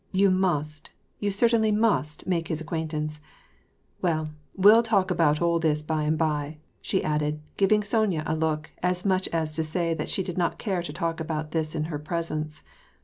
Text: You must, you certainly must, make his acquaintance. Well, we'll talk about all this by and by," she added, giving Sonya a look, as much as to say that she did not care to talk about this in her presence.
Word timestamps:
You 0.11 0.31
must, 0.31 0.89
you 1.19 1.29
certainly 1.29 1.71
must, 1.71 2.25
make 2.25 2.47
his 2.47 2.59
acquaintance. 2.59 3.21
Well, 4.01 4.31
we'll 4.57 4.81
talk 4.81 5.11
about 5.11 5.43
all 5.43 5.59
this 5.59 5.83
by 5.83 6.05
and 6.05 6.17
by," 6.17 6.57
she 6.81 7.03
added, 7.03 7.39
giving 7.55 7.83
Sonya 7.83 8.23
a 8.25 8.35
look, 8.35 8.71
as 8.81 9.05
much 9.05 9.27
as 9.27 9.53
to 9.53 9.63
say 9.63 9.93
that 9.93 10.09
she 10.09 10.23
did 10.23 10.39
not 10.39 10.57
care 10.57 10.81
to 10.81 10.91
talk 10.91 11.19
about 11.19 11.51
this 11.51 11.75
in 11.75 11.83
her 11.83 11.99
presence. 11.99 12.63